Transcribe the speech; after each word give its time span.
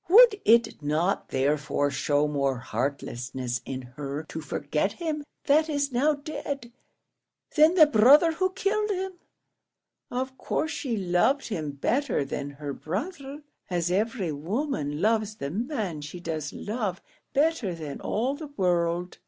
Would 0.09 0.41
it 0.45 0.81
not, 0.81 1.29
therefore, 1.29 1.91
show 1.91 2.27
more 2.27 2.57
heartlessness 2.57 3.61
in 3.65 3.83
her 3.83 4.23
to 4.29 4.41
forget 4.41 4.93
him 4.93 5.23
that 5.43 5.69
is 5.69 5.91
now 5.91 6.15
dead, 6.15 6.71
than 7.55 7.75
the 7.75 7.85
brother 7.85 8.31
who 8.31 8.51
killed 8.53 8.89
him? 8.89 9.11
Of 10.09 10.39
course 10.39 10.71
she 10.71 10.97
loved 10.97 11.49
him 11.49 11.73
better 11.73 12.25
than 12.25 12.49
her 12.49 12.73
brother, 12.73 13.43
as 13.69 13.91
every 13.91 14.31
woman 14.31 15.01
loves 15.03 15.35
the 15.35 15.51
man 15.51 16.01
she 16.01 16.19
does 16.19 16.51
love 16.51 17.03
better 17.33 17.75
than 17.75 18.01
all 18.01 18.33
the 18.33 18.47
world. 18.57 19.19